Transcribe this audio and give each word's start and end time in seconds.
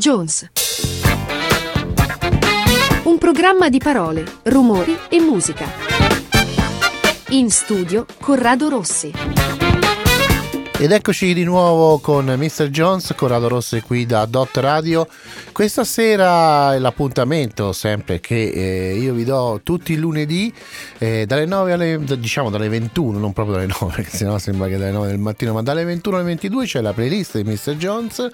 Jones. 0.00 0.50
Un 3.02 3.18
programma 3.18 3.68
di 3.68 3.76
parole, 3.76 4.24
rumori 4.44 4.96
e 5.10 5.20
musica. 5.20 5.66
In 7.28 7.50
studio 7.50 8.06
Corrado 8.18 8.70
Rossi. 8.70 9.49
Ed 10.80 10.92
eccoci 10.92 11.34
di 11.34 11.44
nuovo 11.44 11.98
con 11.98 12.24
Mr. 12.24 12.70
Jones, 12.70 13.12
Corrado 13.14 13.48
Rossi 13.48 13.82
qui 13.82 14.06
da 14.06 14.24
Dot 14.24 14.56
Radio. 14.56 15.06
Questa 15.52 15.84
sera 15.84 16.72
è 16.74 16.78
l'appuntamento 16.78 17.74
sempre 17.74 18.18
che 18.18 18.48
eh, 18.48 18.96
io 18.96 19.12
vi 19.12 19.24
do 19.24 19.60
tutti 19.62 19.92
i 19.92 19.96
lunedì 19.96 20.50
eh, 20.96 21.26
dalle 21.26 21.44
9 21.44 21.72
alle 21.72 22.00
diciamo 22.18 22.48
dalle 22.48 22.70
21, 22.70 23.18
non 23.18 23.34
proprio 23.34 23.56
dalle 23.56 23.66
9, 23.78 23.92
perché 23.94 24.16
sennò 24.16 24.38
sembra 24.38 24.68
che 24.68 24.78
dalle 24.78 24.92
9 24.92 25.08
del 25.08 25.18
mattino, 25.18 25.52
ma 25.52 25.60
dalle 25.60 25.84
21 25.84 26.16
alle 26.16 26.24
22 26.24 26.64
c'è 26.64 26.80
la 26.80 26.94
playlist 26.94 27.38
di 27.38 27.50
Mr. 27.50 27.76
Jones, 27.76 28.30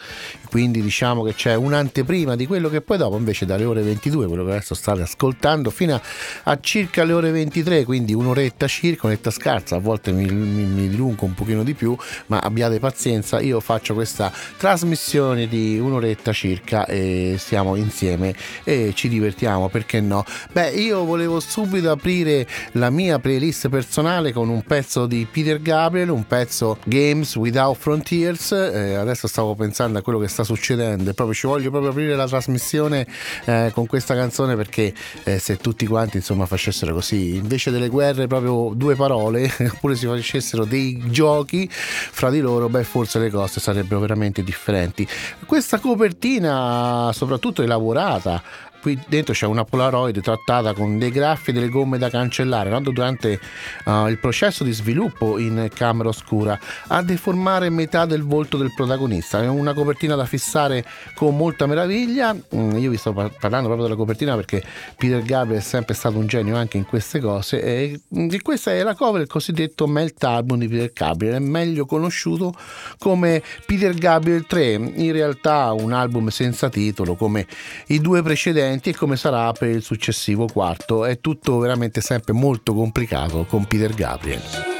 quindi 0.48 0.80
diciamo 0.80 1.24
che 1.24 1.34
c'è 1.34 1.56
un'anteprima 1.56 2.36
di 2.36 2.46
quello 2.46 2.68
che 2.68 2.80
poi 2.80 2.96
dopo 2.96 3.16
invece 3.16 3.44
dalle 3.44 3.64
ore 3.64 3.82
22, 3.82 4.28
quello 4.28 4.44
che 4.44 4.52
adesso 4.52 4.76
state 4.76 5.02
ascoltando, 5.02 5.70
fino 5.70 5.96
a, 5.96 6.02
a 6.44 6.60
circa 6.60 7.02
le 7.02 7.12
ore 7.12 7.32
23, 7.32 7.84
quindi 7.84 8.14
un'oretta 8.14 8.68
circa, 8.68 9.08
un'oretta 9.08 9.32
scarsa, 9.32 9.74
a 9.74 9.80
volte 9.80 10.12
mi, 10.12 10.26
mi, 10.26 10.62
mi 10.62 10.88
dilungo 10.88 11.24
un 11.24 11.34
pochino 11.34 11.64
di 11.64 11.74
più, 11.74 11.96
ma 12.26 12.35
ma 12.36 12.40
abbiate 12.42 12.78
pazienza, 12.78 13.40
io 13.40 13.60
faccio 13.60 13.94
questa 13.94 14.30
trasmissione 14.58 15.48
di 15.48 15.78
un'oretta 15.78 16.32
circa 16.32 16.84
e 16.84 17.36
stiamo 17.38 17.76
insieme 17.76 18.34
e 18.62 18.92
ci 18.94 19.08
divertiamo, 19.08 19.68
perché 19.68 20.00
no? 20.00 20.24
Beh, 20.52 20.70
io 20.70 21.04
volevo 21.04 21.40
subito 21.40 21.90
aprire 21.90 22.46
la 22.72 22.90
mia 22.90 23.18
playlist 23.18 23.68
personale 23.68 24.32
con 24.32 24.50
un 24.50 24.62
pezzo 24.62 25.06
di 25.06 25.26
Peter 25.30 25.60
Gabriel, 25.62 26.10
un 26.10 26.26
pezzo 26.26 26.78
Games 26.84 27.34
Without 27.36 27.76
Frontiers, 27.78 28.52
eh, 28.52 28.94
adesso 28.94 29.26
stavo 29.26 29.54
pensando 29.54 29.98
a 29.98 30.02
quello 30.02 30.18
che 30.18 30.28
sta 30.28 30.44
succedendo 30.44 31.08
e 31.08 31.14
proprio 31.14 31.34
ci 31.34 31.46
voglio 31.46 31.70
proprio 31.70 31.90
aprire 31.90 32.16
la 32.16 32.26
trasmissione 32.26 33.06
eh, 33.46 33.70
con 33.72 33.86
questa 33.86 34.14
canzone 34.14 34.56
perché 34.56 34.92
eh, 35.24 35.38
se 35.38 35.56
tutti 35.56 35.86
quanti 35.86 36.18
insomma 36.18 36.44
facessero 36.44 36.92
così, 36.92 37.36
invece 37.36 37.70
delle 37.70 37.88
guerre 37.88 38.26
proprio 38.26 38.72
due 38.74 38.94
parole, 38.94 39.50
oppure 39.72 39.96
si 39.96 40.06
facessero 40.06 40.64
dei 40.66 41.02
giochi 41.06 41.68
fra 41.70 42.25
fra 42.26 42.30
di 42.30 42.40
loro, 42.40 42.68
beh, 42.68 42.84
forse 42.84 43.18
le 43.18 43.30
cose 43.30 43.60
sarebbero 43.60 44.00
veramente 44.00 44.42
differenti. 44.42 45.06
Questa 45.44 45.78
copertina, 45.78 47.10
soprattutto 47.12 47.62
elaborata 47.62 48.42
qui 48.80 48.98
dentro 49.08 49.34
c'è 49.34 49.46
una 49.46 49.64
Polaroid 49.64 50.20
trattata 50.20 50.72
con 50.72 50.98
dei 50.98 51.10
graffi 51.10 51.50
e 51.50 51.52
delle 51.52 51.68
gomme 51.68 51.98
da 51.98 52.08
cancellare 52.08 52.70
no? 52.70 52.80
durante 52.80 53.40
uh, 53.84 54.06
il 54.06 54.18
processo 54.18 54.64
di 54.64 54.72
sviluppo 54.72 55.38
in 55.38 55.68
camera 55.74 56.08
oscura 56.08 56.58
a 56.88 57.02
deformare 57.02 57.70
metà 57.70 58.06
del 58.06 58.22
volto 58.22 58.56
del 58.56 58.72
protagonista. 58.74 59.42
È 59.42 59.48
una 59.48 59.74
copertina 59.74 60.14
da 60.14 60.24
fissare 60.24 60.84
con 61.14 61.36
molta 61.36 61.66
meraviglia. 61.66 62.34
Mm, 62.34 62.76
io 62.76 62.90
vi 62.90 62.96
sto 62.96 63.12
parlando 63.12 63.66
proprio 63.66 63.82
della 63.84 63.96
copertina 63.96 64.34
perché 64.34 64.62
Peter 64.96 65.22
Gabriel 65.22 65.60
è 65.60 65.64
sempre 65.64 65.94
stato 65.94 66.18
un 66.18 66.26
genio 66.26 66.56
anche 66.56 66.76
in 66.76 66.84
queste 66.84 67.20
cose 67.20 67.62
e 67.62 68.00
mm, 68.16 68.28
questa 68.42 68.72
è 68.72 68.82
la 68.82 68.94
cover 68.94 69.18
del 69.18 69.28
cosiddetto 69.28 69.86
Melt 69.86 70.22
Album 70.24 70.58
di 70.58 70.68
Peter 70.68 70.92
Gabriel, 70.92 71.34
è 71.34 71.38
meglio 71.38 71.86
conosciuto 71.86 72.54
come 72.98 73.42
Peter 73.64 73.94
Gabriel 73.94 74.46
3, 74.46 74.72
in 74.72 75.12
realtà 75.12 75.72
un 75.72 75.92
album 75.92 76.28
senza 76.28 76.68
titolo 76.68 77.14
come 77.14 77.46
i 77.88 78.00
due 78.00 78.22
precedenti 78.22 78.75
precedenti 78.76 78.90
e 78.90 78.94
come 78.94 79.16
sarà 79.16 79.52
per 79.52 79.70
il 79.70 79.82
successivo 79.82 80.46
quarto. 80.46 81.04
È 81.04 81.18
tutto 81.20 81.58
veramente 81.58 82.00
sempre 82.00 82.32
molto 82.32 82.74
complicato 82.74 83.44
con 83.44 83.64
Peter 83.64 83.94
Gabriel. 83.94 84.75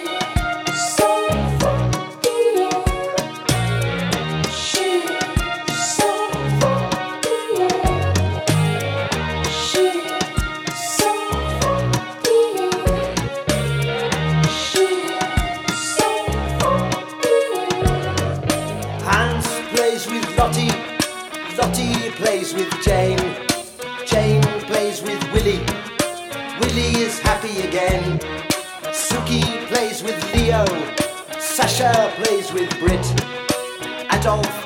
stove 34.26 34.65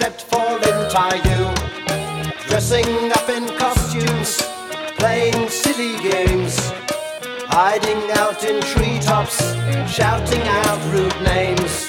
Except 0.00 0.22
for 0.30 0.38
Lin 0.38 0.80
Yu. 1.26 1.54
Dressing 2.46 3.10
up 3.10 3.28
in 3.28 3.48
costumes, 3.58 4.40
playing 4.96 5.48
silly 5.48 5.98
games, 6.08 6.56
hiding 7.48 8.08
out 8.12 8.44
in 8.44 8.60
treetops, 8.62 9.38
shouting 9.92 10.42
out 10.42 10.92
rude 10.92 11.20
names. 11.22 11.88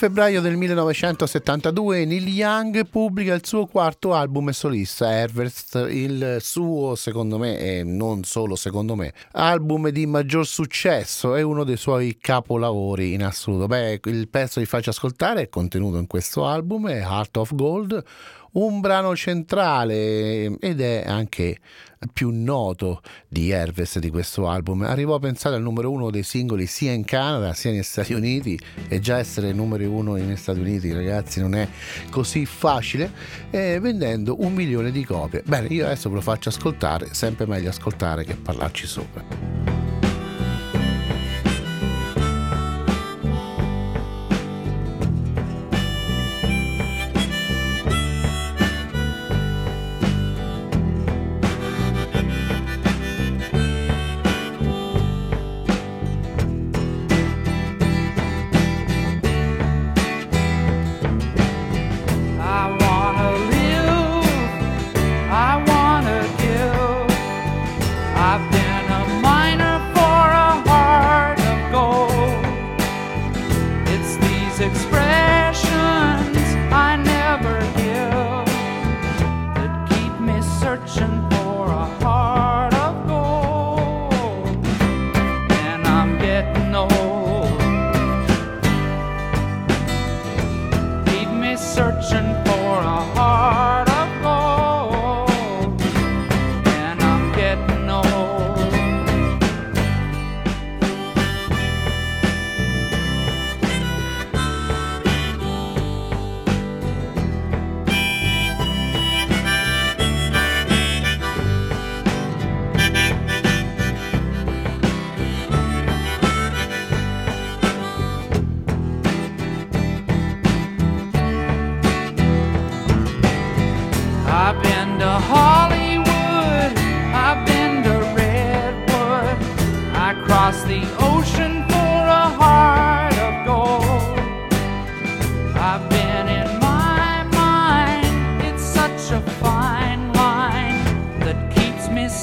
Febbraio 0.00 0.40
del 0.40 0.56
1972 0.56 2.06
Neil 2.06 2.26
Young 2.26 2.86
pubblica 2.86 3.34
il 3.34 3.44
suo 3.44 3.66
quarto 3.66 4.14
album 4.14 4.48
solista, 4.48 5.08
Harvest, 5.08 5.88
il 5.90 6.38
suo, 6.40 6.94
secondo 6.94 7.36
me, 7.36 7.58
e 7.58 7.84
non 7.84 8.24
solo 8.24 8.56
secondo 8.56 8.94
me, 8.94 9.12
album 9.32 9.90
di 9.90 10.06
maggior 10.06 10.46
successo, 10.46 11.34
è 11.34 11.42
uno 11.42 11.64
dei 11.64 11.76
suoi 11.76 12.16
capolavori 12.18 13.12
in 13.12 13.24
assoluto. 13.24 13.66
Beh, 13.66 14.00
il 14.04 14.28
pezzo 14.30 14.58
che 14.58 14.64
faccio 14.64 14.88
ascoltare 14.88 15.42
è 15.42 15.48
contenuto 15.50 15.98
in 15.98 16.06
questo 16.06 16.46
album, 16.46 16.88
è 16.88 17.00
Heart 17.00 17.36
of 17.36 17.54
Gold, 17.54 18.02
un 18.52 18.80
brano 18.80 19.14
centrale 19.14 20.58
ed 20.58 20.80
è 20.80 21.04
anche 21.06 21.58
più 22.12 22.30
noto 22.32 23.02
di 23.28 23.50
Herves 23.50 23.98
di 23.98 24.10
questo 24.10 24.48
album. 24.48 24.82
Arrivò 24.82 25.16
a 25.16 25.18
pensare 25.18 25.56
al 25.56 25.62
numero 25.62 25.90
uno 25.90 26.10
dei 26.10 26.22
singoli 26.22 26.66
sia 26.66 26.92
in 26.92 27.04
Canada 27.04 27.52
sia 27.52 27.70
negli 27.70 27.82
Stati 27.82 28.14
Uniti 28.14 28.58
e 28.88 29.00
già 29.00 29.18
essere 29.18 29.52
numero 29.52 29.90
uno 29.90 30.14
negli 30.14 30.36
Stati 30.36 30.60
Uniti 30.60 30.92
ragazzi 30.92 31.40
non 31.40 31.54
è 31.54 31.68
così 32.10 32.46
facile 32.46 33.10
eh, 33.50 33.78
vendendo 33.80 34.42
un 34.42 34.54
milione 34.54 34.90
di 34.90 35.04
copie. 35.04 35.42
Bene, 35.44 35.68
io 35.68 35.84
adesso 35.84 36.08
ve 36.08 36.16
lo 36.16 36.20
faccio 36.22 36.48
ascoltare, 36.48 37.12
sempre 37.12 37.46
meglio 37.46 37.68
ascoltare 37.68 38.24
che 38.24 38.34
parlarci 38.34 38.86
sopra. 38.86 39.99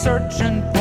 searching 0.07 0.76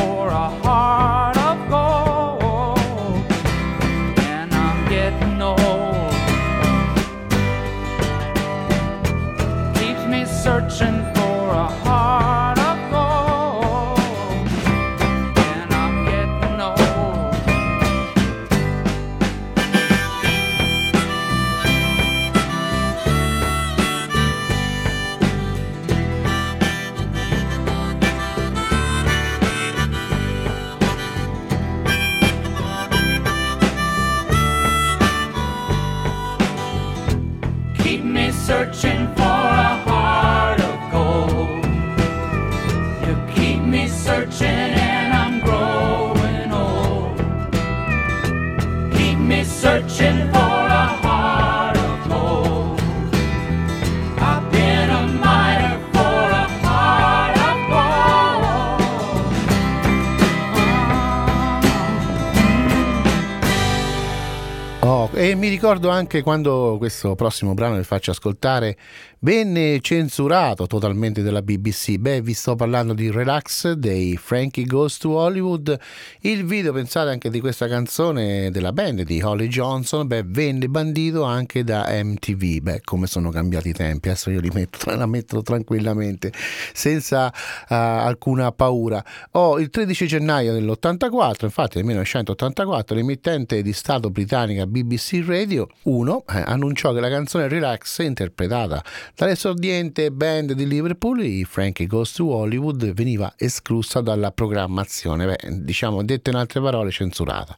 mi 65.37 65.49
ricordo 65.49 65.89
anche 65.89 66.23
quando 66.23 66.77
questo 66.79 67.13
prossimo 67.13 67.53
brano 67.53 67.75
che 67.75 67.83
faccio 67.83 68.09
ascoltare 68.09 68.75
venne 69.19 69.79
censurato 69.81 70.67
totalmente 70.67 71.21
dalla 71.21 71.41
BBC. 71.41 71.97
Beh, 71.97 72.21
vi 72.21 72.33
sto 72.33 72.55
parlando 72.55 72.93
di 72.93 73.09
Relax 73.09 73.71
dei 73.73 74.17
Frankie 74.17 74.65
Goes 74.65 74.97
to 74.97 75.11
Hollywood. 75.11 75.77
Il 76.21 76.45
video, 76.45 76.73
pensate 76.73 77.09
anche 77.09 77.29
di 77.29 77.39
questa 77.39 77.67
canzone 77.67 78.51
della 78.51 78.71
band 78.73 79.01
di 79.03 79.21
Holly 79.21 79.47
Johnson, 79.47 80.07
beh, 80.07 80.23
venne 80.25 80.67
bandito 80.67 81.23
anche 81.23 81.63
da 81.63 81.87
MTV. 81.89 82.59
Beh, 82.59 82.81
come 82.83 83.07
sono 83.07 83.29
cambiati 83.29 83.69
i 83.69 83.73
tempi, 83.73 84.09
adesso 84.09 84.29
io 84.29 84.39
li 84.39 84.51
metto, 84.53 84.89
la 84.95 85.05
metto 85.05 85.41
tranquillamente, 85.41 86.31
senza 86.73 87.27
uh, 87.27 87.73
alcuna 87.73 88.51
paura. 88.51 89.03
Oh, 89.31 89.59
il 89.59 89.69
13 89.69 90.07
gennaio 90.07 90.53
dell'84, 90.53 91.43
infatti 91.43 91.77
nel 91.77 91.85
1984, 91.85 92.95
l'emittente 92.95 93.61
di 93.61 93.73
Stato 93.73 94.09
britannica 94.09 94.65
BBC 94.65 95.25
Radio 95.27 95.67
1 95.83 96.23
eh, 96.29 96.43
annunciò 96.45 96.93
che 96.93 97.01
la 97.01 97.09
canzone 97.09 97.49
Relax, 97.49 97.99
interpretata 97.99 98.81
Dall'esordiente 99.13 100.09
band 100.09 100.53
di 100.53 100.65
Liverpool, 100.65 101.21
i 101.23 101.43
Frankie 101.43 101.85
Goes 101.85 102.13
to 102.13 102.27
Hollywood, 102.27 102.93
veniva 102.93 103.33
esclusa 103.35 103.99
dalla 103.99 104.31
programmazione, 104.31 105.25
beh, 105.25 105.63
diciamo 105.63 106.03
dette 106.03 106.29
in 106.29 106.37
altre 106.37 106.61
parole 106.61 106.91
censurata, 106.91 107.57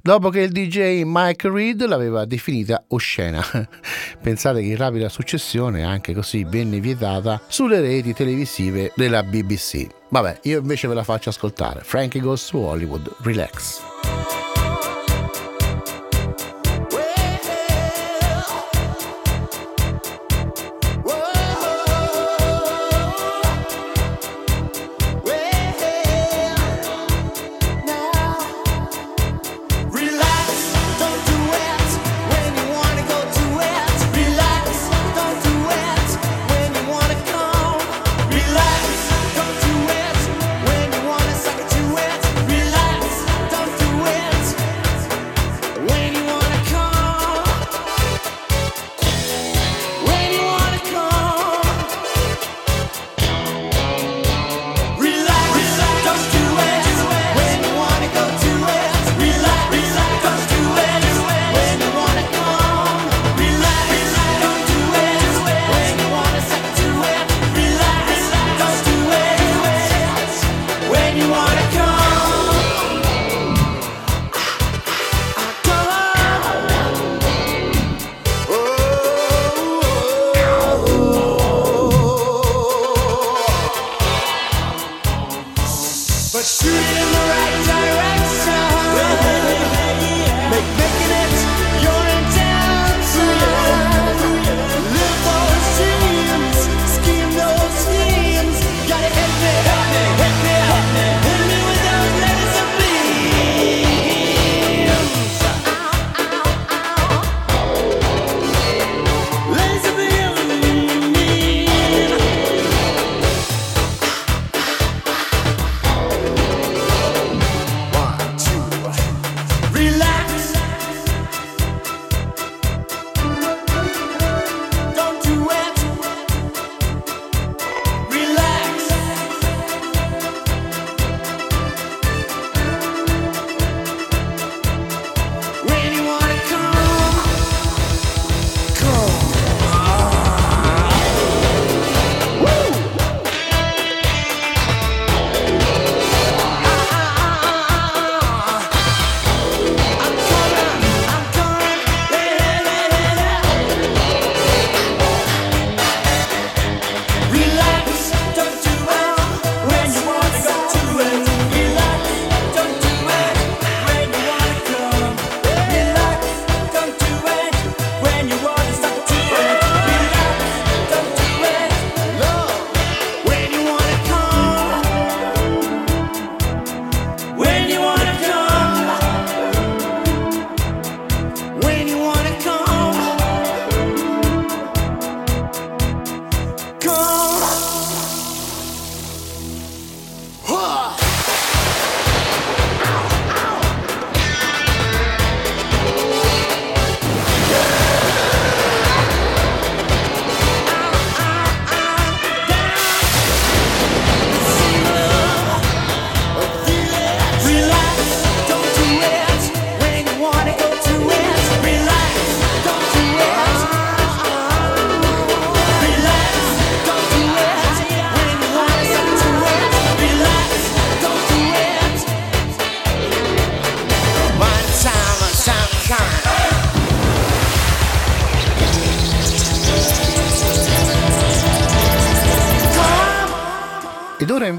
dopo 0.00 0.30
che 0.30 0.40
il 0.40 0.52
DJ 0.52 1.02
Mike 1.04 1.50
Reed 1.50 1.84
l'aveva 1.84 2.24
definita 2.24 2.84
oscena. 2.88 3.44
Pensate 4.22 4.60
che 4.60 4.68
in 4.68 4.76
rapida 4.76 5.10
successione 5.10 5.84
anche 5.84 6.14
così 6.14 6.44
venne 6.44 6.80
vietata 6.80 7.42
sulle 7.46 7.80
reti 7.80 8.14
televisive 8.14 8.92
della 8.96 9.22
BBC. 9.22 9.86
Vabbè, 10.08 10.40
io 10.44 10.60
invece 10.60 10.88
ve 10.88 10.94
la 10.94 11.04
faccio 11.04 11.28
ascoltare. 11.28 11.80
Frankie 11.82 12.20
Goes 12.20 12.46
to 12.48 12.58
Hollywood, 12.58 13.10
relax. 13.22 13.91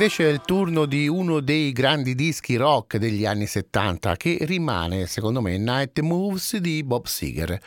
Invece 0.04 0.28
è 0.28 0.34
il 0.34 0.42
turno 0.42 0.86
di 0.86 1.08
uno 1.08 1.40
dei 1.40 1.72
grandi 1.72 2.14
dischi 2.14 2.58
rock 2.58 2.98
degli 2.98 3.26
anni 3.26 3.46
70 3.46 4.18
che 4.18 4.40
rimane, 4.42 5.08
secondo 5.08 5.40
me, 5.40 5.58
Night 5.58 6.02
Moves 6.02 6.58
di 6.58 6.84
Bob 6.84 7.06
Seger. 7.06 7.58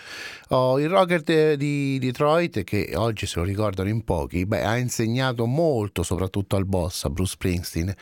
Oh, 0.51 0.79
il 0.79 0.89
rocker 0.89 1.23
di 1.57 1.99
Detroit, 1.99 2.63
che 2.63 2.93
oggi 2.95 3.27
se 3.27 3.41
lo 3.41 3.45
ricordano 3.45 3.89
in 3.89 4.05
pochi, 4.05 4.47
beh, 4.47 4.63
ha 4.63 4.77
insegnato 4.77 5.45
molto 5.45 6.05
soprattutto 6.05 6.55
al 6.55 6.65
boss, 6.65 7.03
a 7.03 7.11
Bruce 7.11 7.33
Springsteen, 7.33 7.93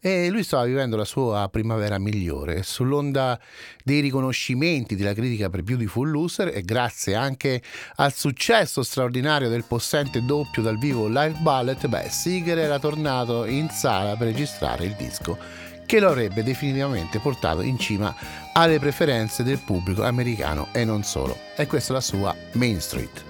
e 0.00 0.28
lui 0.28 0.42
stava 0.42 0.64
vivendo 0.64 0.96
la 0.96 1.04
sua 1.04 1.48
primavera 1.48 2.00
migliore. 2.00 2.64
Sull'onda 2.64 3.38
dei 3.84 4.00
riconoscimenti 4.00 4.96
della 4.96 5.14
critica 5.14 5.48
per 5.48 5.62
Beautiful 5.62 6.10
Loser 6.10 6.50
e 6.52 6.62
grazie 6.62 7.14
anche 7.14 7.62
al 7.94 8.12
successo 8.12 8.82
straordinario 8.82 9.48
del 9.48 9.62
possente 9.62 10.24
doppio 10.24 10.60
dal 10.60 10.78
vivo 10.78 11.06
Live 11.06 11.38
Ballet, 11.38 11.86
beh, 11.86 12.08
Seeger 12.08 12.58
era 12.58 12.80
tornato 12.80 13.44
in 13.44 13.68
sala 13.68 14.16
per 14.16 14.26
registrare 14.26 14.86
il 14.86 14.96
disco 14.98 15.70
che 15.92 16.00
lo 16.00 16.08
avrebbe 16.08 16.42
definitivamente 16.42 17.18
portato 17.18 17.60
in 17.60 17.78
cima 17.78 18.14
alle 18.54 18.78
preferenze 18.78 19.42
del 19.42 19.58
pubblico 19.58 20.02
americano 20.04 20.68
e 20.72 20.86
non 20.86 21.02
solo. 21.02 21.36
E 21.54 21.66
questa 21.66 21.92
è 21.92 21.96
la 21.96 22.00
sua 22.00 22.34
Main 22.52 22.80
Street. 22.80 23.22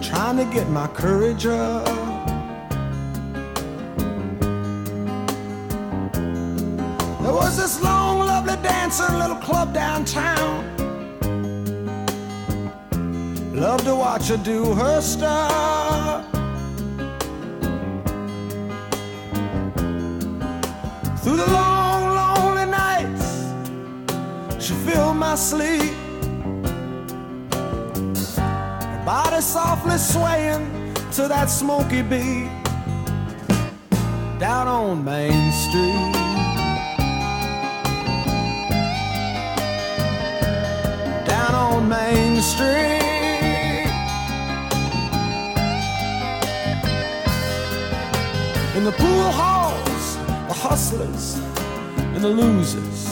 Trying 0.00 0.36
to 0.38 0.44
get 0.52 0.68
my 0.68 0.86
courage 0.94 1.46
up 1.46 1.84
There 7.22 7.32
was 7.32 7.56
this 7.56 7.80
long, 7.82 8.20
lovely 8.20 8.56
dancing 8.62 9.18
little 9.18 9.38
club 9.38 9.72
downtown 9.72 10.79
Love 13.60 13.84
to 13.84 13.94
watch 13.94 14.28
her 14.28 14.38
do 14.38 14.72
her 14.72 15.02
stuff. 15.02 16.24
Through 21.22 21.36
the 21.36 21.46
long, 21.52 22.02
lonely 22.20 22.64
nights, 22.64 23.52
she 24.58 24.72
filled 24.72 25.18
my 25.18 25.34
sleep. 25.34 25.92
Her 28.32 29.02
body 29.04 29.42
softly 29.42 29.98
swaying 29.98 30.94
to 31.12 31.28
that 31.28 31.50
smoky 31.50 32.00
beat 32.00 32.48
down 34.38 34.68
on 34.68 35.04
Main 35.04 35.52
Street. 35.52 36.14
Down 41.26 41.54
on 41.54 41.88
Main 41.90 42.40
Street. 42.40 42.99
In 48.80 48.86
the 48.86 48.92
pool 48.92 49.30
halls, 49.32 50.16
the 50.48 50.54
hustlers 50.54 51.34
and 52.14 52.24
the 52.24 52.30
losers 52.30 53.04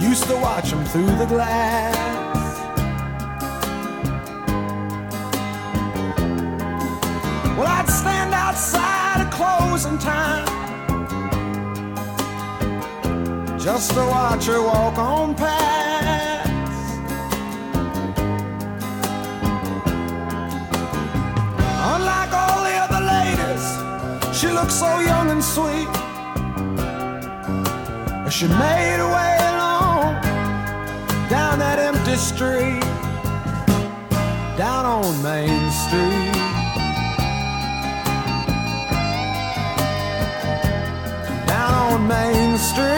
used 0.00 0.22
to 0.28 0.36
watch 0.36 0.70
them 0.70 0.84
through 0.84 1.06
the 1.16 1.26
glass. 1.26 1.96
Well, 7.58 7.66
I'd 7.66 7.88
stand 7.88 8.32
outside 8.32 9.26
at 9.26 9.32
closing 9.32 9.98
time 9.98 10.46
just 13.58 13.90
to 13.90 14.06
watch 14.06 14.46
her 14.46 14.62
walk 14.62 14.98
on 14.98 15.34
past. 15.34 15.85
Looked 24.56 24.72
so 24.72 25.00
young 25.00 25.28
and 25.28 25.44
sweet 25.44 25.88
as 28.26 28.32
she 28.32 28.48
made 28.48 28.96
her 29.02 29.10
way 29.16 29.36
along 29.52 30.14
down 31.28 31.58
that 31.58 31.78
empty 31.78 32.16
street, 32.16 32.80
down 34.56 34.86
on 34.86 35.22
Main 35.22 35.70
Street. 35.84 36.32
Down 41.46 41.72
on 41.92 42.08
Main 42.08 42.56
Street. 42.56 42.95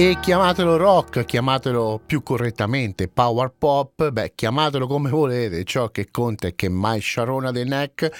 E 0.00 0.16
chiamatelo 0.18 0.78
rock, 0.78 1.26
chiamatelo 1.26 2.00
più 2.06 2.22
correttamente 2.22 3.06
power 3.06 3.52
pop, 3.58 4.08
beh, 4.10 4.32
chiamatelo 4.34 4.86
come 4.86 5.10
volete, 5.10 5.62
ciò 5.64 5.90
che 5.90 6.08
conta 6.10 6.48
è 6.48 6.54
che 6.54 6.70
My 6.70 6.98
Sharona 7.02 7.52
The 7.52 7.64
Neck 7.64 8.10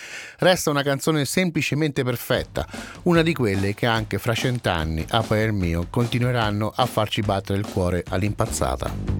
resta 0.41 0.69
una 0.69 0.83
canzone 0.83 1.25
semplicemente 1.25 2.05
perfetta, 2.05 2.67
una 3.05 3.23
di 3.23 3.33
quelle 3.33 3.73
che 3.73 3.87
anche 3.87 4.19
fra 4.19 4.35
cent'anni, 4.35 5.07
a 5.09 5.23
parer 5.23 5.53
mio, 5.53 5.87
continueranno 5.89 6.71
a 6.77 6.85
farci 6.85 7.23
battere 7.23 7.59
il 7.59 7.67
cuore 7.67 8.05
all'impazzata. 8.07 9.20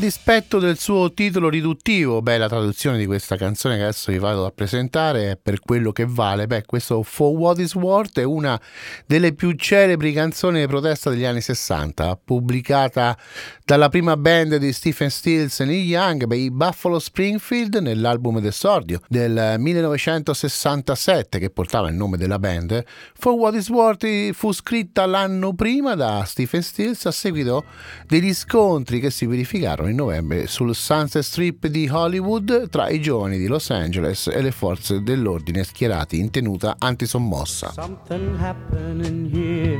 A 0.11 0.13
dispetto 0.13 0.59
del 0.59 0.77
suo 0.77 1.13
titolo 1.13 1.47
riduttivo, 1.47 2.21
beh, 2.21 2.37
la 2.37 2.49
traduzione 2.49 2.97
di 2.97 3.05
questa 3.05 3.37
canzone 3.37 3.77
che 3.77 3.83
adesso 3.83 4.11
vi 4.11 4.17
vado 4.17 4.45
a 4.45 4.51
presentare 4.51 5.31
è 5.31 5.37
per 5.41 5.61
quello 5.61 5.93
che 5.93 6.05
vale. 6.05 6.47
Beh, 6.47 6.65
questo 6.65 7.01
For 7.01 7.33
What 7.33 7.59
Is 7.59 7.75
Worth 7.75 8.19
è 8.19 8.23
una 8.23 8.59
delle 9.05 9.31
più 9.31 9.53
celebri 9.53 10.11
canzoni 10.11 10.59
di 10.59 10.67
protesta 10.67 11.09
degli 11.09 11.23
anni 11.23 11.39
60, 11.39 12.19
pubblicata 12.25 13.17
dalla 13.63 13.87
prima 13.87 14.17
band 14.17 14.57
di 14.57 14.73
Stephen 14.73 15.09
Stills 15.09 15.61
e 15.61 15.65
Neil 15.65 15.87
Young, 15.87 16.25
beh, 16.25 16.35
i 16.35 16.51
Buffalo 16.51 16.99
Springfield, 16.99 17.75
nell'album 17.75 18.41
d'esordio 18.41 18.99
del 19.07 19.55
1967 19.59 21.39
che 21.39 21.49
portava 21.51 21.87
il 21.87 21.95
nome 21.95 22.17
della 22.17 22.37
band. 22.37 22.83
For 23.13 23.31
What 23.31 23.55
Is 23.55 23.69
Worth 23.69 24.31
fu 24.33 24.51
scritta 24.51 25.05
l'anno 25.05 25.53
prima 25.53 25.95
da 25.95 26.25
Stephen 26.25 26.61
Stills 26.61 27.05
a 27.05 27.11
seguito 27.11 27.63
degli 28.05 28.33
scontri 28.33 28.99
che 28.99 29.09
si 29.09 29.25
verificarono 29.25 29.87
in 29.87 29.99
novembre 30.01 30.47
sul 30.47 30.73
Sunset 30.73 31.23
Strip 31.23 31.67
di 31.67 31.87
Hollywood 31.87 32.69
tra 32.69 32.89
i 32.89 32.99
giovani 32.99 33.37
di 33.37 33.47
Los 33.47 33.69
Angeles 33.69 34.27
e 34.27 34.41
le 34.41 34.51
forze 34.51 35.03
dell'ordine 35.03 35.63
schierati 35.63 36.19
in 36.19 36.31
tenuta 36.31 36.75
antisommossa. 36.79 37.71
Something 37.71 38.35
happening 38.39 39.31
here. 39.31 39.79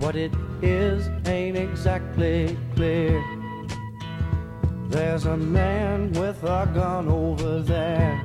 What 0.00 0.14
it 0.14 0.32
is 0.60 1.10
ain't 1.26 1.56
exactly 1.56 2.56
clear. 2.74 3.20
There's 4.88 5.26
a 5.26 5.36
man 5.36 6.12
with 6.12 6.42
a 6.42 6.66
gun 6.72 7.08
over 7.08 7.62
there. 7.62 8.18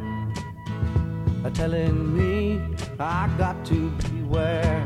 Telling 1.53 2.13
me 2.15 2.61
I 2.99 3.27
got 3.37 3.65
to 3.65 3.91
beware. 4.09 4.85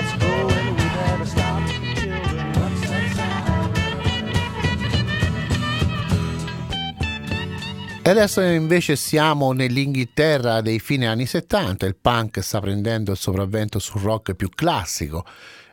adesso 8.11 8.41
invece 8.41 8.97
siamo 8.97 9.53
nell'Inghilterra 9.53 10.59
dei 10.59 10.79
fine 10.79 11.07
anni 11.07 11.25
70, 11.25 11.85
il 11.85 11.95
punk 11.95 12.41
sta 12.41 12.59
prendendo 12.59 13.11
il 13.11 13.17
sopravvento 13.17 13.79
sul 13.79 14.01
rock 14.01 14.33
più 14.33 14.49
classico 14.49 15.25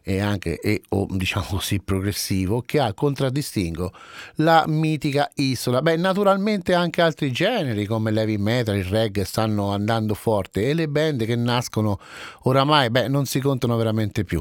e 0.05 0.21
anche 0.21 0.61
e, 0.61 0.83
o 0.91 1.07
diciamo 1.11 1.47
così 1.51 1.81
progressivo 1.81 2.63
che 2.65 2.79
ha 2.79 2.95
contraddistingo 2.95 3.93
la 4.37 4.65
mitica 4.69 5.29
isola. 5.35 5.83
Beh, 5.83 5.97
naturalmente 5.97 6.75
anche 6.75 7.03
altri 7.03 7.33
generi 7.33 7.85
come 7.87 8.13
l'heavy 8.13 8.37
metal, 8.37 8.77
il 8.77 8.85
reggae 8.85 9.25
stanno 9.25 9.73
andando 9.73 10.15
forte 10.15 10.69
e 10.69 10.75
le 10.75 10.89
band 10.89 11.25
che 11.25 11.35
nascono 11.35 11.99
oramai, 12.43 12.89
beh, 12.89 13.09
non 13.09 13.27
si 13.27 13.41
contano 13.41 13.77
veramente 13.77 14.25
più. 14.25 14.41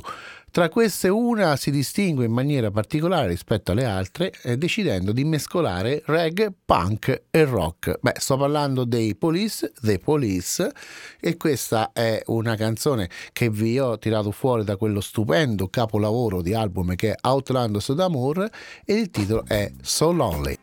Tra 0.49 0.69
queste 0.69 1.07
una 1.09 1.55
si 1.55 1.69
distingue 1.69 2.25
in 2.25 2.31
maniera 2.31 2.71
particolare 2.71 3.27
rispetto 3.27 3.73
alle 3.73 3.85
altre, 3.85 4.33
eh, 4.41 4.57
decidendo 4.57 5.11
di 5.11 5.23
mescolare 5.23 6.01
reggae, 6.05 6.51
punk 6.65 7.23
e 7.29 7.43
rock. 7.43 7.99
Beh, 8.01 8.15
sto 8.17 8.37
parlando 8.37 8.83
dei 8.83 9.15
Police, 9.15 9.71
The 9.79 9.99
Police, 9.99 10.71
e 11.19 11.37
questa 11.37 11.91
è 11.93 12.23
una 12.27 12.55
canzone 12.55 13.09
che 13.33 13.49
vi 13.49 13.77
ho 13.77 13.99
tirato 13.99 14.31
fuori 14.31 14.63
da 14.63 14.77
quello 14.77 15.01
stupendo 15.01 15.67
capolavoro 15.67 16.41
di 16.41 16.53
album 16.53 16.95
che 16.95 17.11
è 17.11 17.15
Outlandos 17.21 17.91
d'Amour 17.93 18.49
e 18.83 18.93
il 18.93 19.11
titolo 19.11 19.43
è 19.45 19.71
So 19.81 20.11
Lonely. 20.11 20.57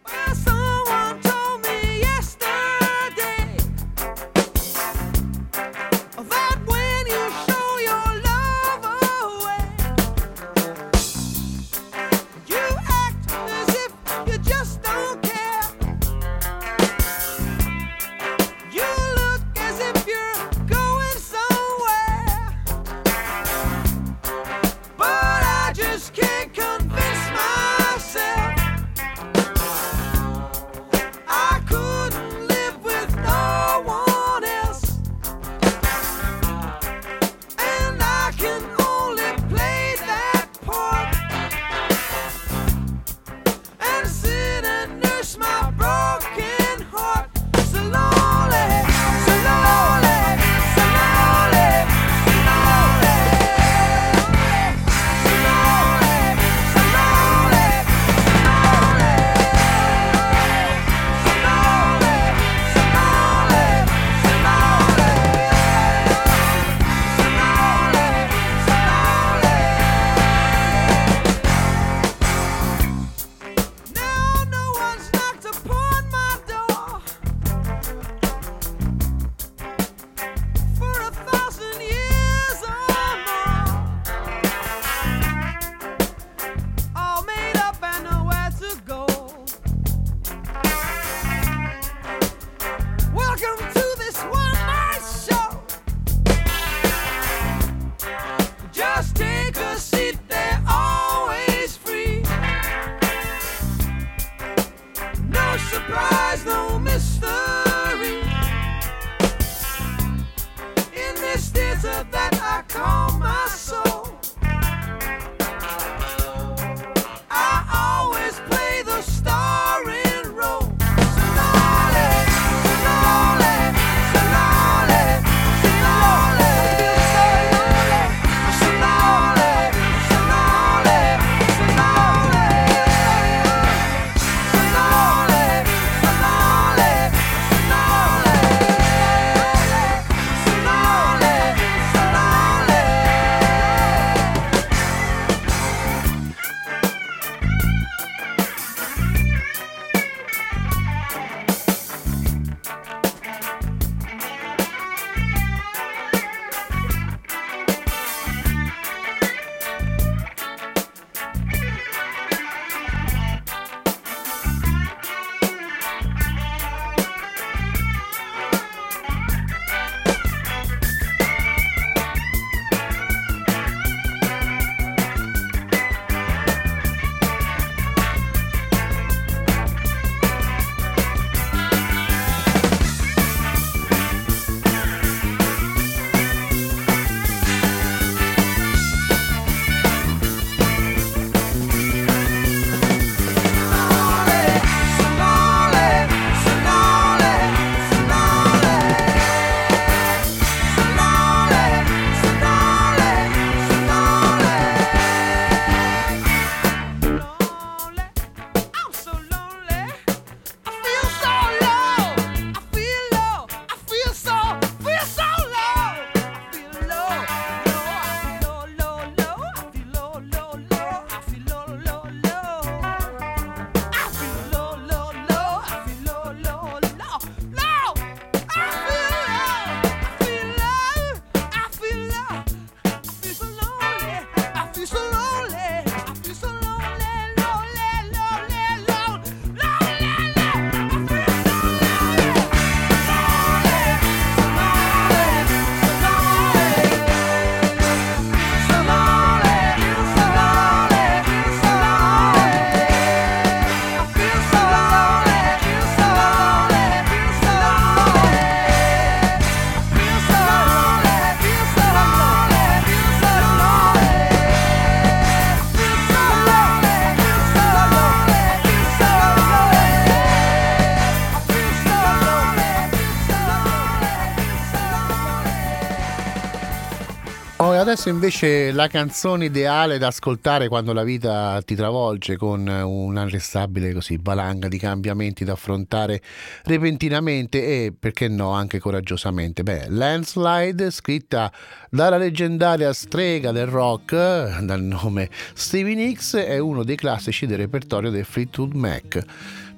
Adesso 277.95 278.09
invece 278.09 278.73
la 278.73 278.89
canzone 278.89 279.45
ideale 279.45 279.99
da 279.99 280.09
ascoltare 280.09 280.67
quando 280.67 280.93
la 280.93 281.05
vita 281.05 281.63
ti 281.65 281.77
travolge 281.77 282.37
con 282.37 282.67
un'arrestabile 282.67 283.93
così 283.93 284.19
valanga 284.21 284.67
di 284.67 284.79
cambiamenti 284.79 285.45
da 285.45 285.53
affrontare 285.53 286.21
repentinamente 286.65 287.65
e 287.65 287.93
perché 287.97 288.27
no 288.27 288.51
anche 288.51 288.81
coraggiosamente. 288.81 289.63
Beh, 289.63 289.87
Landslide 289.91 290.91
scritta 290.91 291.53
dalla 291.89 292.17
leggendaria 292.17 292.93
strega 292.93 293.53
del 293.53 293.67
rock 293.67 294.59
dal 294.61 294.83
nome 294.83 295.31
Stevie 295.55 295.95
Nicks 295.95 296.35
è 296.35 296.59
uno 296.59 296.83
dei 296.83 296.97
classici 296.97 297.47
del 297.47 297.59
repertorio 297.59 298.11
del 298.11 298.25
Fleetwood 298.25 298.73
Mac. 298.73 299.25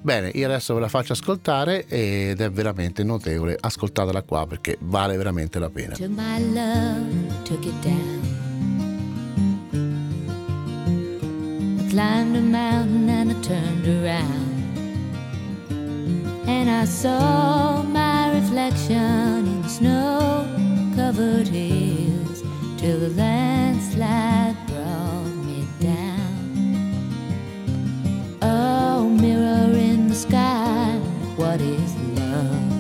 Bene, 0.07 0.31
io 0.35 0.47
adesso 0.47 0.73
ve 0.73 0.79
la 0.79 0.87
faccio 0.87 1.15
ascoltare 1.15 1.85
ed 1.89 2.41
è 2.41 2.49
veramente 2.49 3.03
notevole. 3.03 3.57
Ascoltatela 3.59 4.23
qua 4.23 4.47
perché 4.47 4.77
vale 4.83 5.17
veramente 5.17 5.59
la 5.59 5.69
pena. 5.69 5.97
Took 5.97 6.11
my 6.11 6.53
love, 6.53 7.43
took 7.43 7.65
it 7.65 7.75
down. 7.83 8.21
I 11.81 11.89
climbed 11.89 12.37
a 12.37 12.41
mountain 12.41 13.09
and 13.09 13.33
I 13.33 13.35
turned 13.41 13.89
around. 13.89 14.79
And 16.47 16.71
I 16.71 16.85
saw 16.87 17.83
my 17.83 18.31
reflection 18.33 19.45
in 19.45 19.69
snow 19.69 20.47
covered 20.95 21.49
hills 21.49 22.45
till 22.77 23.01
the 23.01 23.09
landslide 23.17 24.55
brought 24.69 25.35
me 25.45 25.67
down. 25.81 26.15
Oh, 28.41 29.09
mirror 29.09 29.67
in 29.73 29.81
the 29.81 29.86
sky, 30.17 30.99
what 31.37 31.61
is 31.61 31.95
love? 32.19 32.73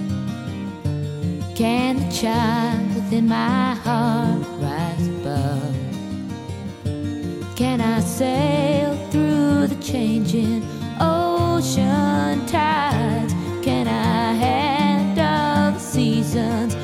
Can 1.55 1.96
the 1.96 2.11
child 2.11 2.94
within 2.94 3.29
my 3.29 3.75
heart 3.75 4.40
rise 4.59 5.09
above? 5.09 5.77
Can 7.55 7.83
I 7.83 8.01
sail 8.01 8.96
through 9.11 9.66
the 9.66 9.77
changing 9.83 10.62
ocean 10.99 12.46
tides? 12.46 13.35
Can 13.62 13.87
I 13.87 14.33
handle 14.33 15.72
the 15.72 15.79
seasons 15.79 16.75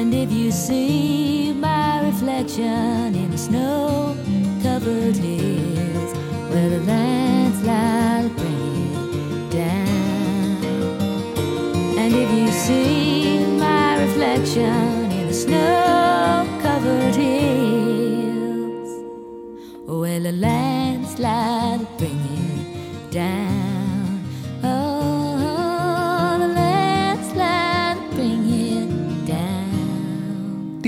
And 0.00 0.14
if 0.14 0.32
you 0.32 0.50
see 0.50 1.52
my 1.52 2.00
reflection 2.06 3.14
in 3.14 3.30
the 3.30 3.36
snow 3.36 4.16
covered 4.62 5.14
hills, 5.14 6.16
where 6.48 6.70
the 6.70 6.80
landslide 6.86 8.34
bring 8.34 8.94
it 8.94 9.50
down. 9.52 10.64
And 11.98 12.14
if 12.14 12.30
you 12.32 12.48
see 12.50 13.44
my 13.58 14.02
reflection 14.02 15.12
in 15.12 15.26
the 15.28 15.34
snow 15.34 15.99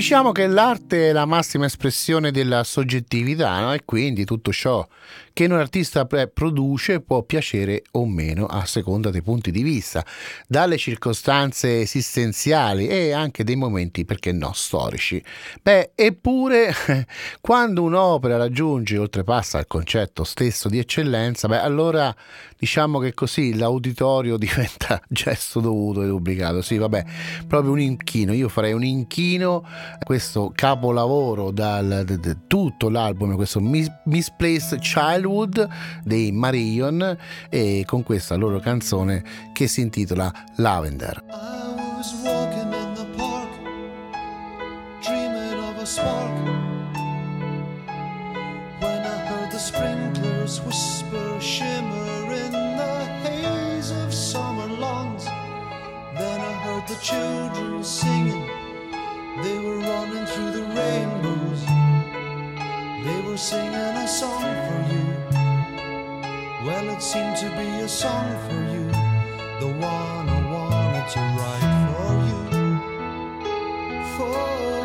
Diciamo 0.02 0.32
che 0.32 0.48
l'arte 0.48 1.10
è 1.10 1.12
la 1.12 1.26
massima 1.26 1.66
espressione 1.66 2.32
della 2.32 2.64
soggettività 2.64 3.60
no? 3.60 3.72
e 3.72 3.82
quindi 3.84 4.24
tutto 4.24 4.50
ciò 4.50 4.84
che 5.32 5.44
un 5.46 5.52
artista 5.52 6.06
produce 6.06 7.00
può 7.00 7.22
piacere 7.22 7.82
o 7.92 8.06
meno 8.06 8.46
a 8.46 8.64
seconda 8.66 9.10
dei 9.10 9.22
punti 9.22 9.50
di 9.50 9.62
vista, 9.62 10.04
dalle 10.46 10.76
circostanze 10.76 11.80
esistenziali 11.80 12.86
e 12.86 13.12
anche 13.12 13.44
dei 13.44 13.56
momenti, 13.56 14.04
perché 14.04 14.32
no, 14.32 14.52
storici. 14.52 15.22
Beh, 15.62 15.92
eppure 15.94 16.72
quando 17.40 17.82
un'opera 17.82 18.36
raggiunge 18.36 18.98
oltrepassa 18.98 19.58
il 19.58 19.66
concetto 19.66 20.24
stesso 20.24 20.68
di 20.68 20.78
eccellenza, 20.78 21.48
beh, 21.48 21.60
allora 21.60 22.14
diciamo 22.62 23.00
che 23.00 23.12
così 23.12 23.56
l'auditorio 23.56 24.36
diventa 24.38 25.02
gesto 25.08 25.58
dovuto 25.58 26.02
ed 26.02 26.10
obbligato. 26.10 26.62
Sì, 26.62 26.78
vabbè, 26.78 27.04
proprio 27.48 27.72
un 27.72 27.80
inchino. 27.80 28.32
Io 28.32 28.48
farei 28.48 28.72
un 28.72 28.84
inchino 28.84 29.64
a 29.64 29.98
questo 30.04 30.52
capolavoro 30.54 31.50
dal 31.50 32.04
d- 32.04 32.18
d- 32.18 32.36
tutto 32.46 32.88
l'album, 32.88 33.34
questo 33.34 33.60
Mis- 33.60 33.90
Misplaced 34.04 34.78
Childhood 35.22 35.68
dei 36.02 36.32
Marion 36.32 37.16
e 37.48 37.84
con 37.86 38.02
questa 38.02 38.34
loro 38.34 38.58
canzone 38.58 39.22
che 39.52 39.68
si 39.68 39.80
intitola 39.80 40.32
Lavender. 40.56 41.22
I 41.30 41.96
was 41.96 42.12
walking 42.24 42.72
in 42.72 42.94
the 42.94 43.06
park, 43.16 43.48
dreaming 45.02 45.58
of 45.60 45.80
a 45.80 45.86
spark. 45.86 46.32
When 48.80 49.02
I 49.04 49.18
heard 49.28 49.50
the 49.52 49.58
sprinklers 49.58 50.60
whisper, 50.62 51.40
shimmer 51.40 52.32
in 52.32 52.50
the 52.50 53.04
haze 53.22 53.92
of 53.92 54.12
summer 54.12 54.66
lawns. 54.66 55.24
Then 56.16 56.40
I 56.40 56.52
heard 56.64 56.86
the 56.88 56.98
children 57.00 57.84
singing, 57.84 58.44
they 59.42 59.58
were 59.58 59.78
running 59.78 60.26
through 60.26 60.50
the 60.50 60.64
rainbows. 60.74 61.81
They 63.04 63.20
were 63.22 63.36
singing 63.36 63.74
a 63.74 64.06
song 64.06 64.42
for 64.66 64.80
you. 64.92 65.04
Well, 66.64 66.88
it 66.90 67.02
seemed 67.02 67.36
to 67.38 67.50
be 67.50 67.66
a 67.80 67.88
song 67.88 68.28
for 68.46 68.60
you, 68.72 68.86
the 69.58 69.72
one 69.80 70.28
I 70.28 70.40
wanted 70.54 71.08
to 71.14 71.20
write 71.36 71.70
for 71.90 72.12
you. 72.28 72.42
For 74.16 74.81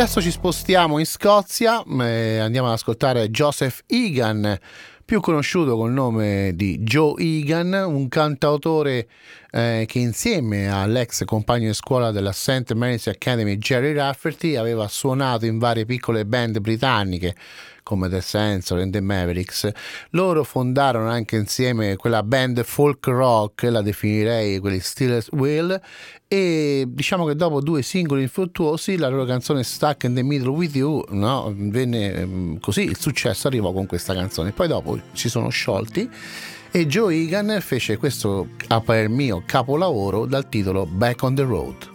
adesso 0.00 0.20
ci 0.20 0.30
spostiamo 0.30 1.00
in 1.00 1.06
Scozia, 1.06 1.82
eh, 1.82 2.38
andiamo 2.38 2.68
ad 2.68 2.74
ascoltare 2.74 3.30
Joseph 3.30 3.82
Egan, 3.88 4.56
più 5.04 5.20
conosciuto 5.20 5.76
col 5.76 5.90
nome 5.90 6.52
di 6.54 6.78
Joe 6.82 7.20
Egan, 7.20 7.72
un 7.72 8.06
cantautore 8.06 9.08
eh, 9.50 9.86
che 9.88 9.98
insieme 9.98 10.70
all'ex 10.70 11.24
compagno 11.24 11.66
di 11.66 11.74
scuola 11.74 12.12
della 12.12 12.30
St. 12.30 12.74
Mary's 12.74 13.08
Academy 13.08 13.58
Jerry 13.58 13.92
Rafferty 13.92 14.54
aveva 14.54 14.86
suonato 14.86 15.46
in 15.46 15.58
varie 15.58 15.84
piccole 15.84 16.24
band 16.24 16.60
britanniche 16.60 17.34
come 17.88 18.10
The 18.10 18.20
Sensor 18.20 18.80
and 18.80 18.92
The 18.92 19.00
Mavericks. 19.00 19.70
Loro 20.10 20.44
fondarono 20.44 21.08
anche 21.08 21.36
insieme 21.36 21.96
quella 21.96 22.22
band 22.22 22.62
folk 22.62 23.06
rock, 23.06 23.62
la 23.62 23.80
definirei 23.80 24.58
quelli 24.58 24.78
Steelers 24.78 25.28
Will, 25.30 25.80
e 26.28 26.84
diciamo 26.86 27.24
che 27.24 27.34
dopo 27.34 27.62
due 27.62 27.80
singoli 27.80 28.20
infruttuosi 28.20 28.98
la 28.98 29.08
loro 29.08 29.24
canzone 29.24 29.62
Stuck 29.62 30.04
in 30.04 30.14
the 30.14 30.22
Middle 30.22 30.50
with 30.50 30.74
You 30.74 31.02
no, 31.08 31.54
venne 31.56 32.12
ehm, 32.12 32.60
così 32.60 32.82
il 32.82 32.98
successo 32.98 33.48
arrivò 33.48 33.72
con 33.72 33.86
questa 33.86 34.12
canzone 34.12 34.52
poi 34.52 34.68
dopo 34.68 35.00
si 35.12 35.30
sono 35.30 35.48
sciolti 35.48 36.10
e 36.70 36.86
Joe 36.86 37.14
Egan 37.14 37.58
fece 37.62 37.96
questo 37.96 38.48
a 38.66 38.82
parer 38.82 39.08
mio 39.08 39.42
capolavoro 39.46 40.26
dal 40.26 40.50
titolo 40.50 40.84
Back 40.84 41.22
on 41.22 41.34
the 41.34 41.44
Road 41.44 41.88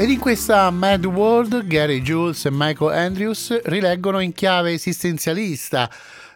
Ed 0.00 0.10
in 0.10 0.20
questa 0.20 0.70
Mad 0.70 1.04
World 1.06 1.66
Gary 1.66 2.00
Jules 2.02 2.44
e 2.44 2.50
Michael 2.52 2.96
Andrews 2.96 3.62
rileggono 3.64 4.20
in 4.20 4.32
chiave 4.32 4.74
esistenzialista 4.74 5.90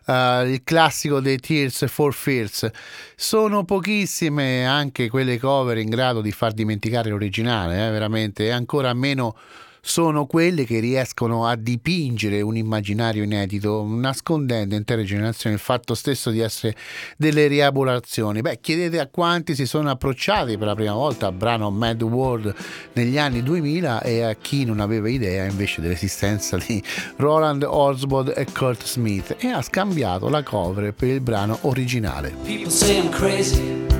eh, 0.04 0.50
il 0.50 0.62
classico 0.64 1.20
dei 1.20 1.38
Tears 1.38 1.88
for 1.88 2.12
Fears. 2.12 2.68
Sono 3.14 3.64
pochissime 3.64 4.66
anche 4.66 5.08
quelle 5.08 5.38
cover 5.38 5.78
in 5.78 5.90
grado 5.90 6.20
di 6.20 6.32
far 6.32 6.52
dimenticare 6.54 7.10
l'originale, 7.10 7.86
eh, 7.86 7.90
veramente, 7.92 8.46
e 8.46 8.50
ancora 8.50 8.92
meno 8.94 9.36
sono 9.84 10.26
quelle 10.26 10.64
che 10.64 10.78
riescono 10.78 11.44
a 11.44 11.56
dipingere 11.56 12.40
un 12.40 12.56
immaginario 12.56 13.24
inedito, 13.24 13.84
nascondendo 13.84 14.76
intere 14.76 15.02
generazioni 15.02 15.56
il 15.56 15.60
fatto 15.60 15.94
stesso 15.94 16.30
di 16.30 16.38
essere 16.38 16.76
delle 17.16 17.48
riabolazioni. 17.48 18.40
Beh, 18.42 18.60
chiedete 18.60 19.00
a 19.00 19.08
quanti 19.08 19.56
si 19.56 19.66
sono 19.66 19.90
approcciati 19.90 20.56
per 20.56 20.68
la 20.68 20.76
prima 20.76 20.92
volta 20.92 21.26
al 21.26 21.34
brano 21.34 21.68
Mad 21.70 22.00
World 22.00 22.54
negli 22.92 23.18
anni 23.18 23.42
2000 23.42 24.02
e 24.02 24.22
a 24.22 24.34
chi 24.34 24.64
non 24.64 24.78
aveva 24.78 25.08
idea 25.08 25.44
invece 25.44 25.80
dell'esistenza 25.80 26.56
di 26.56 26.80
Roland 27.16 27.64
Oswald 27.64 28.32
e 28.36 28.46
Kurt 28.52 28.84
Smith 28.84 29.34
e 29.40 29.48
ha 29.48 29.62
scambiato 29.62 30.28
la 30.28 30.44
cover 30.44 30.94
per 30.94 31.08
il 31.08 31.20
brano 31.20 31.58
originale. 31.62 32.30
People 32.44 32.70
say 32.70 32.98
I'm 32.98 33.10
crazy. 33.10 33.91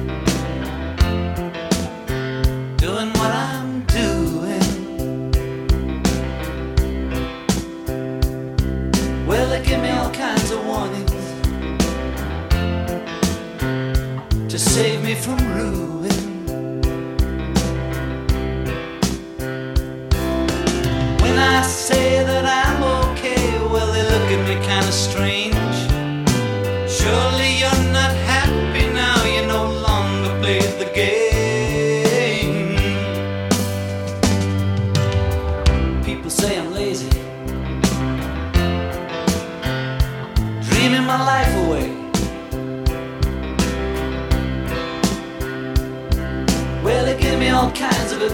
From 15.15 15.37
ruin. 15.55 16.02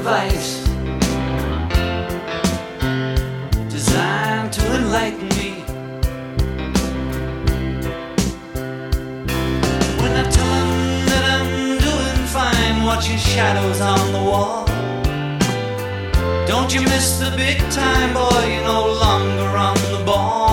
Advice 0.08 0.64
designed 3.68 4.50
to 4.50 4.62
enlighten 4.74 5.28
me. 5.36 5.50
When 10.00 10.12
I 10.16 10.24
tell 10.30 10.52
them 10.54 11.06
that 11.10 11.24
I'm 11.36 11.78
doing 11.88 12.26
fine, 12.26 12.84
watching 12.84 13.18
shadows 13.18 13.80
on 13.82 14.12
the 14.12 14.22
wall. 14.30 14.64
Don't 16.46 16.74
you 16.74 16.80
miss 16.80 17.18
the 17.18 17.30
big 17.36 17.58
time, 17.70 18.14
boy? 18.14 18.46
You're 18.46 18.64
no 18.64 18.86
longer 19.04 19.56
on 19.58 19.76
the 19.92 20.02
ball. 20.06 20.47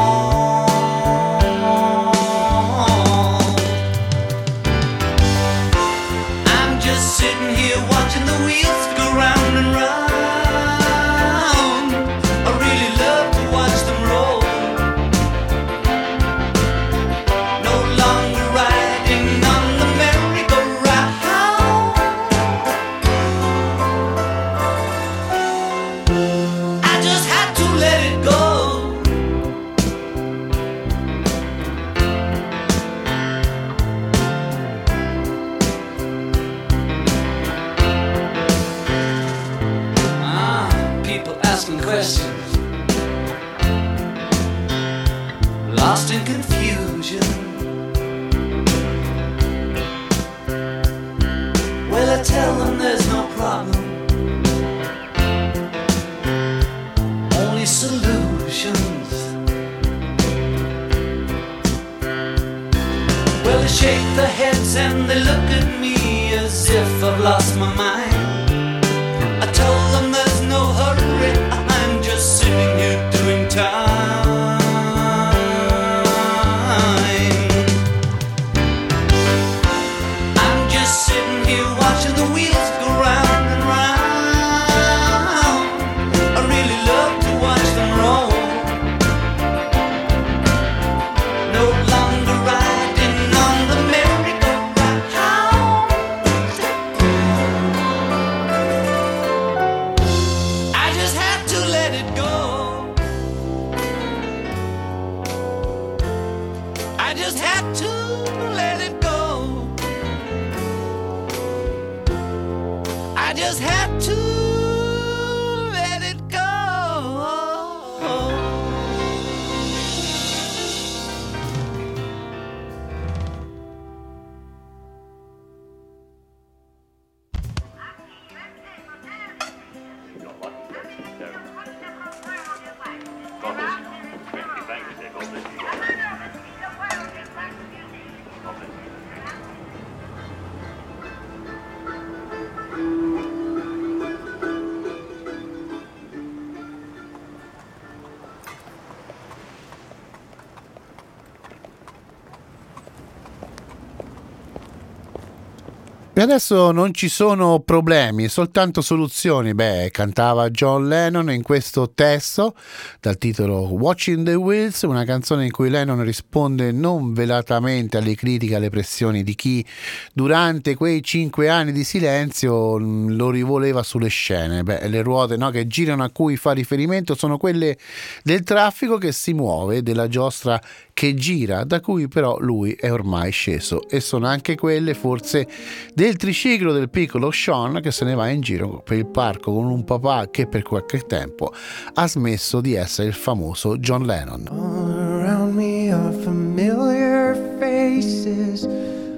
E 156.17 156.21
adesso 156.21 156.71
non 156.71 156.93
ci 156.93 157.09
sono 157.09 157.59
problemi, 157.59 158.29
soltanto 158.29 158.79
soluzioni. 158.79 159.53
Beh, 159.53 159.89
cantava 159.91 160.49
John 160.49 160.87
Lennon 160.87 161.29
in 161.29 161.41
questo 161.41 161.91
testo 161.93 162.55
dal 163.01 163.17
titolo 163.17 163.67
Watching 163.73 164.25
the 164.25 164.35
Wheels, 164.35 164.83
una 164.83 165.03
canzone 165.03 165.43
in 165.43 165.51
cui 165.51 165.69
Lennon 165.69 166.01
risponde 166.05 166.71
non 166.71 167.11
velatamente 167.11 167.97
alle 167.97 168.15
critiche 168.15 168.55
alle 168.55 168.69
pressioni 168.69 169.23
di 169.23 169.35
chi 169.35 169.65
durante 170.13 170.75
quei 170.75 171.03
cinque 171.03 171.49
anni 171.49 171.73
di 171.73 171.83
silenzio 171.83 172.79
mh, 172.79 173.17
lo 173.17 173.29
rivoleva 173.29 173.83
sulle 173.83 174.07
scene. 174.07 174.63
Beh, 174.63 174.87
le 174.87 175.01
ruote 175.01 175.35
no, 175.35 175.49
che 175.49 175.67
girano 175.67 176.05
a 176.05 176.09
cui 176.11 176.37
fa 176.37 176.53
riferimento 176.53 177.13
sono 177.13 177.37
quelle 177.37 177.77
del 178.23 178.43
traffico 178.43 178.97
che 178.97 179.11
si 179.11 179.33
muove, 179.33 179.83
della 179.83 180.07
giostra 180.07 180.61
che 180.95 181.13
gira, 181.13 181.65
da 181.65 181.81
cui 181.81 182.07
però 182.07 182.37
lui 182.39 182.71
è 182.71 182.89
ormai 182.89 183.29
sceso, 183.29 183.81
e 183.89 183.99
sono 183.99 184.27
anche 184.27 184.55
quelle 184.55 184.93
forse 184.93 185.45
del 185.93 186.15
triciclo 186.15 186.71
del 186.71 186.89
piccolo 186.89 187.31
Sean 187.31 187.81
che 187.81 187.91
se 187.91 188.05
ne 188.05 188.15
va 188.15 188.29
in 188.29 188.39
giro 188.39 188.81
per 188.81 188.99
il 188.99 189.05
parco 189.05 189.53
con 189.53 189.65
un 189.65 189.83
papà 189.83 190.29
che 190.31 190.47
per 190.47 190.61
qualche 190.63 191.01
tempo 191.01 191.51
ha 191.95 192.07
smesso 192.07 192.61
di 192.61 192.75
essere 192.75 193.09
il 193.09 193.13
famoso 193.13 193.77
John 193.77 194.05
Lennon. 194.05 194.47
All 194.47 194.89
around 194.89 195.53
me 195.53 195.91
are 195.91 196.13
familiar 196.23 197.35
faces, 197.59 198.65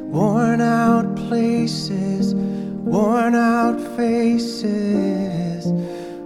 worn 0.10 0.60
out 0.62 1.14
places, 1.30 2.34
worn 2.86 3.36
out 3.36 3.80
faces, 3.96 5.72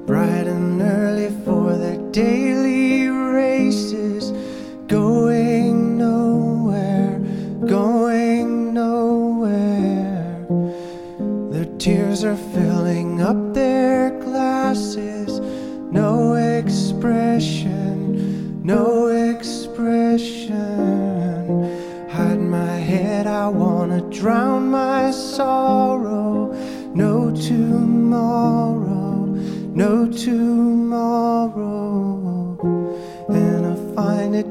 bright 0.05 0.47
and 0.47 0.79
early 0.81 1.29
for 1.43 1.77
their 1.77 1.97
daily 2.11 3.09
races, 3.09 4.31
going 4.91 5.97
nowhere, 5.97 7.17
going 7.65 8.73
nowhere. 8.73 10.45
Their 11.49 11.69
tears 11.77 12.25
are 12.25 12.35
filling 12.35 13.21
up 13.21 13.53
their 13.53 14.09
glasses, 14.19 15.39
no 15.93 16.33
expression, 16.33 17.81
no 18.65 19.07
expression. 19.07 20.59
Hide 22.09 22.41
my 22.41 22.75
head, 22.75 23.27
I 23.27 23.47
wanna 23.47 24.01
drown 24.09 24.71
my 24.71 25.09
sorrow. 25.11 26.51
No 26.93 27.31
tomorrow, 27.31 29.23
no 29.73 30.05
tomorrow. 30.11 31.61
And 33.29 33.65
I 33.65 33.75
find 33.95 34.35
it 34.35 34.50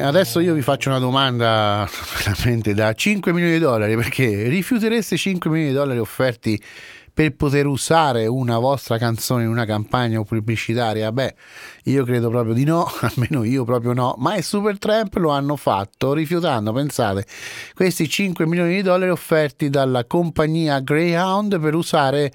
adesso 0.00 0.40
io 0.40 0.54
vi 0.54 0.62
faccio 0.62 0.88
una 0.88 0.98
domanda 0.98 1.88
veramente 2.24 2.74
da 2.74 2.92
5 2.92 3.32
milioni 3.32 3.54
di 3.54 3.58
dollari 3.58 3.96
perché 3.96 4.48
rifiutereste 4.48 5.16
5 5.16 5.50
milioni 5.50 5.70
di 5.70 5.76
dollari 5.76 5.98
offerti 5.98 6.62
per 7.14 7.36
poter 7.36 7.66
usare 7.66 8.26
una 8.26 8.58
vostra 8.58 8.98
canzone 8.98 9.44
in 9.44 9.48
una 9.48 9.64
campagna 9.64 10.20
pubblicitaria? 10.22 11.12
Beh, 11.12 11.34
io 11.84 12.04
credo 12.04 12.28
proprio 12.28 12.54
di 12.54 12.64
no, 12.64 12.90
almeno 13.00 13.44
io 13.44 13.64
proprio 13.64 13.92
no, 13.92 14.16
ma 14.18 14.36
i 14.36 14.42
Supertramp 14.42 15.14
lo 15.14 15.30
hanno 15.30 15.54
fatto 15.54 16.12
rifiutando, 16.12 16.72
pensate, 16.72 17.24
questi 17.72 18.08
5 18.08 18.46
milioni 18.46 18.74
di 18.74 18.82
dollari 18.82 19.10
offerti 19.10 19.70
dalla 19.70 20.04
compagnia 20.06 20.80
Greyhound 20.80 21.60
per 21.60 21.74
usare 21.76 22.32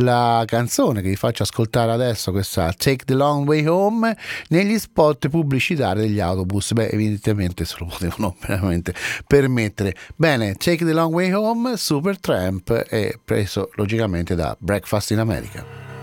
la 0.00 0.42
canzone 0.46 1.00
che 1.00 1.08
vi 1.08 1.16
faccio 1.16 1.42
ascoltare 1.42 1.92
adesso, 1.92 2.30
questa 2.30 2.72
Take 2.72 3.04
the 3.04 3.14
Long 3.14 3.46
Way 3.46 3.66
Home, 3.66 4.16
negli 4.48 4.78
spot 4.78 5.28
pubblicitari 5.28 6.00
degli 6.00 6.20
autobus. 6.20 6.72
Beh, 6.72 6.88
evidentemente 6.88 7.64
se 7.64 7.76
lo 7.78 7.86
potevano 7.86 8.36
veramente 8.46 8.94
permettere. 9.26 9.94
Bene, 10.16 10.54
Take 10.54 10.84
the 10.84 10.92
Long 10.92 11.12
Way 11.14 11.32
Home, 11.32 11.76
Supertramp 11.76 12.72
è 12.72 13.18
preso 13.24 13.70
logicamente 13.74 14.34
da 14.34 14.56
Breakfast 14.58 15.10
in 15.10 15.18
America. 15.18 15.97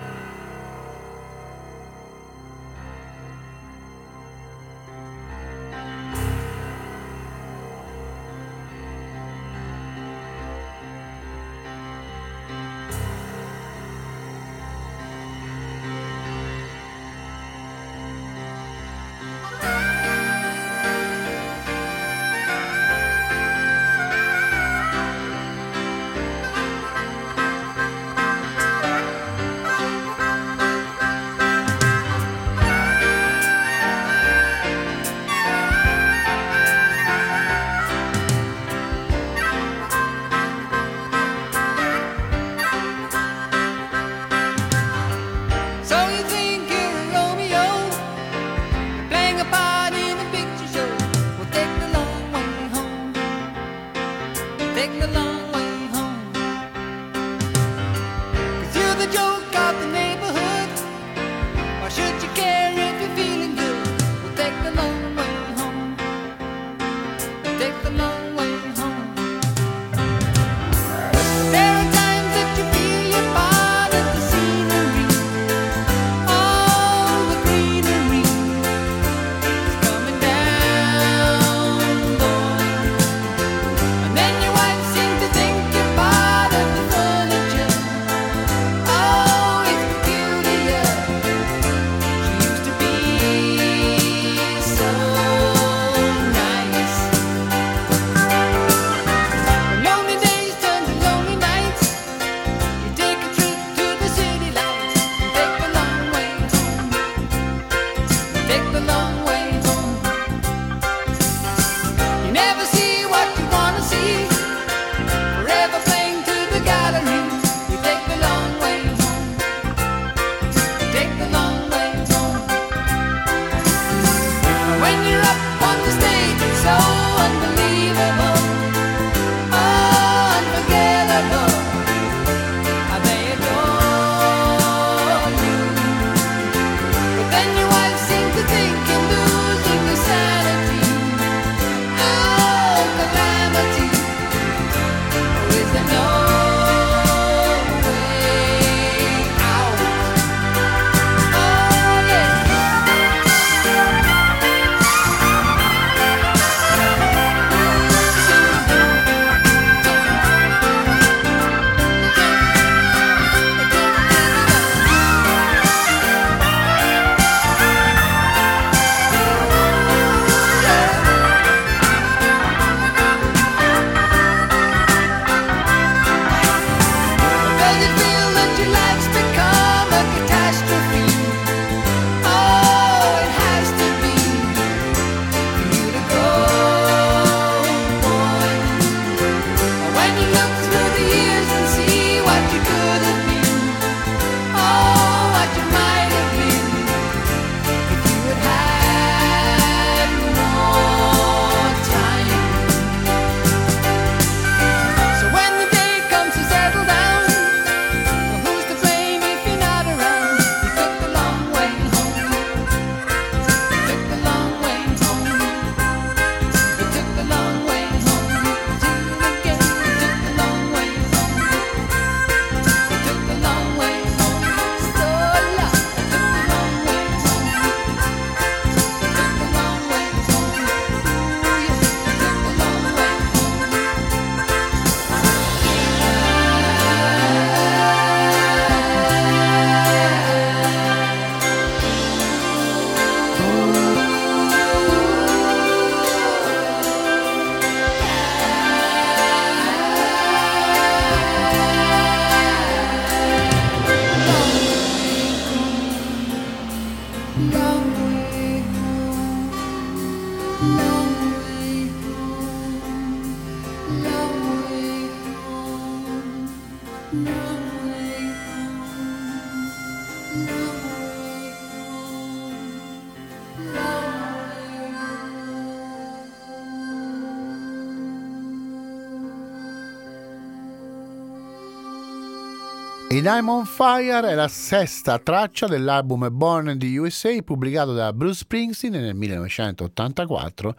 I'm 283.28 283.50
on 283.50 283.66
Fire 283.66 284.30
è 284.30 284.36
la 284.36 284.48
sesta 284.48 285.18
traccia 285.18 285.66
dell'album 285.66 286.28
Born 286.32 286.70
in 286.70 286.78
the 286.78 286.98
USA 286.98 287.36
pubblicato 287.42 287.94
da 287.94 288.14
Bruce 288.14 288.40
Springsteen 288.40 288.94
nel 288.94 289.16
1984 289.16 290.76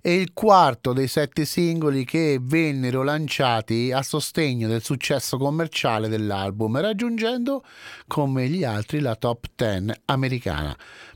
e 0.00 0.14
il 0.14 0.32
quarto 0.32 0.94
dei 0.94 1.06
sette 1.06 1.44
singoli 1.44 2.04
che 2.04 2.38
vennero 2.40 3.02
lanciati 3.02 3.92
a 3.92 4.02
sostegno 4.02 4.68
del 4.68 4.82
successo 4.82 5.36
commerciale 5.36 6.08
dell'album, 6.08 6.80
raggiungendo 6.80 7.62
come 8.06 8.48
gli 8.48 8.64
altri 8.64 9.00
la 9.00 9.14
top 9.14 9.46
10 9.54 9.92
americana. 10.06 10.74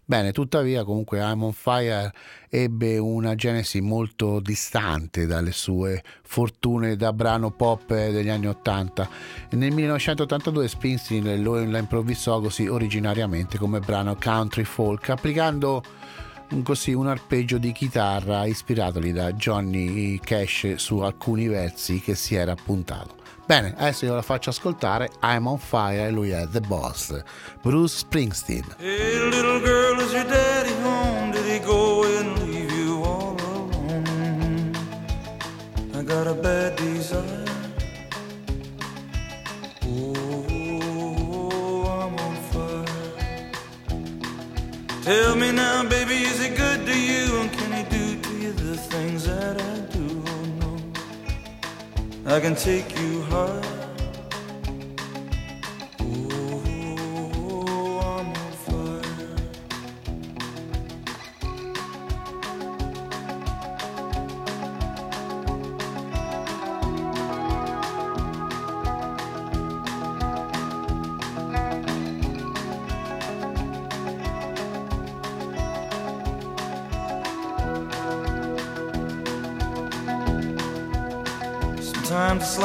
Bene, 0.08 0.30
tuttavia 0.30 0.84
comunque 0.84 1.18
I'm 1.18 1.42
on 1.42 1.52
Fire 1.52 2.12
ebbe 2.48 2.96
una 2.96 3.34
genesi 3.34 3.80
molto 3.80 4.38
distante 4.38 5.26
dalle 5.26 5.50
sue 5.50 6.00
fortune 6.22 6.94
da 6.94 7.12
brano 7.12 7.50
pop 7.50 7.88
degli 7.88 8.28
anni 8.28 8.46
80. 8.46 9.08
Nel 9.50 9.72
1982 9.72 10.68
Springsteen 10.68 11.42
la 11.72 11.78
improvvisò 11.78 12.40
così 12.40 12.68
originariamente 12.68 13.58
come 13.58 13.80
brano 13.80 14.14
country 14.14 14.62
folk, 14.62 15.08
applicando 15.08 15.82
un, 16.50 16.62
così, 16.62 16.92
un 16.92 17.08
arpeggio 17.08 17.58
di 17.58 17.72
chitarra 17.72 18.44
ispiratoli 18.44 19.10
da 19.10 19.32
Johnny 19.32 20.20
Cash 20.20 20.74
su 20.76 20.98
alcuni 20.98 21.48
versi 21.48 22.00
che 22.00 22.14
si 22.14 22.36
era 22.36 22.52
appuntato. 22.52 23.24
Bene, 23.46 23.74
adesso 23.76 24.04
io 24.04 24.14
la 24.14 24.22
faccio 24.22 24.50
ascoltare 24.50 25.08
I'm 25.22 25.46
on 25.46 25.58
Fire 25.58 26.06
e 26.06 26.10
lui 26.10 26.30
è 26.30 26.48
The 26.48 26.60
Boss, 26.60 27.22
Bruce 27.62 27.98
Springsteen. 27.98 28.74
Hey, 28.78 29.95
I 52.36 52.40
can 52.40 52.54
take 52.54 53.00
you 53.00 53.22
high. 53.22 53.65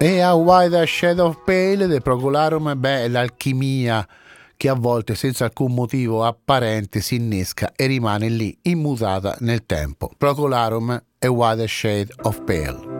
E 0.00 0.20
a 0.20 0.32
Wider 0.32 0.86
Shade 0.86 1.20
of 1.20 1.38
Pale 1.44 1.88
The 1.88 2.00
Procolarum 2.00 2.72
beh, 2.76 3.08
l'alchimia 3.08 4.06
che 4.56 4.68
a 4.68 4.74
volte 4.74 5.16
senza 5.16 5.46
alcun 5.46 5.74
motivo 5.74 6.24
apparente 6.24 7.00
si 7.00 7.16
innesca 7.16 7.72
e 7.74 7.86
rimane 7.86 8.28
lì 8.28 8.56
immutata 8.62 9.36
nel 9.40 9.66
tempo. 9.66 10.08
Procolarum 10.16 11.02
e 11.18 11.26
Wider 11.26 11.68
Shade 11.68 12.14
of 12.22 12.42
Pale. 12.44 12.97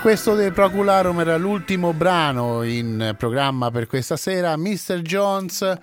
Questo 0.00 0.34
de 0.34 0.50
Procularum 0.50 1.20
era 1.20 1.36
l'ultimo 1.36 1.92
brano 1.92 2.62
in 2.62 3.14
programma 3.18 3.70
per 3.70 3.86
questa 3.86 4.16
sera. 4.16 4.56
Mr. 4.56 5.00
Jones 5.02 5.78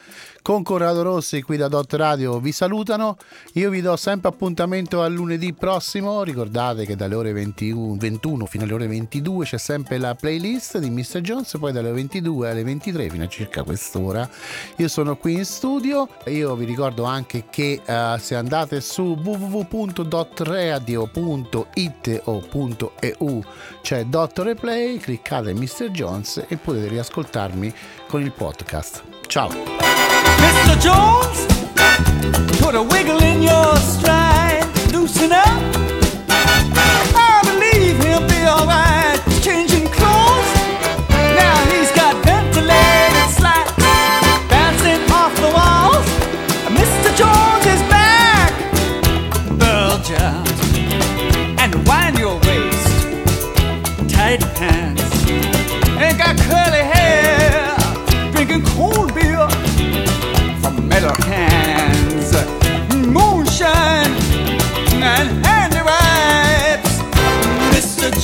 con 0.47 0.63
Corrado 0.63 1.01
Rossi 1.01 1.41
qui 1.41 1.57
da 1.57 1.67
Dot 1.67 1.91
Radio 1.95 2.39
vi 2.39 2.53
salutano. 2.53 3.17
Io 3.55 3.69
vi 3.69 3.81
do 3.81 3.97
sempre 3.97 4.29
appuntamento 4.29 5.01
a 5.01 5.07
lunedì 5.09 5.51
prossimo. 5.51 6.23
Ricordate 6.23 6.85
che 6.85 6.95
dalle 6.95 7.15
ore 7.15 7.33
21, 7.33 7.97
21 7.97 8.45
fino 8.45 8.63
alle 8.63 8.73
ore 8.73 8.87
22 8.87 9.43
c'è 9.43 9.57
sempre 9.57 9.97
la 9.97 10.15
playlist 10.15 10.77
di 10.77 10.89
Mr. 10.89 11.19
Jones, 11.19 11.57
poi 11.59 11.73
dalle 11.73 11.91
22 11.91 12.49
alle 12.49 12.63
23 12.63 13.09
fino 13.09 13.25
a 13.25 13.27
circa 13.27 13.63
quest'ora. 13.63 14.29
Io 14.77 14.87
sono 14.87 15.17
qui 15.17 15.33
in 15.33 15.43
studio. 15.43 16.07
Io 16.27 16.55
vi 16.55 16.63
ricordo 16.63 17.03
anche 17.03 17.47
che 17.49 17.81
eh, 17.85 18.15
se 18.17 18.35
andate 18.35 18.79
su 18.79 19.17
www.dotradio.it 19.21 22.21
o 22.23 22.41
.eu 23.17 23.43
c'è 23.81 24.05
Dot 24.05 24.39
Replay, 24.39 24.97
cliccate 24.97 25.53
Mr. 25.53 25.89
Jones 25.91 26.45
e 26.47 26.55
potete 26.55 26.87
riascoltarmi 26.87 27.73
con 28.07 28.21
il 28.21 28.31
podcast. 28.31 29.03
Ciao! 29.27 29.96
Mr. 30.43 30.75
Jones, 30.81 31.39
put 32.61 32.75
a 32.75 32.83
wiggle 32.83 33.21
in 33.23 33.41
your 33.41 33.75
stride. 33.77 34.65
Loosen 34.91 35.31
up. 35.31 35.67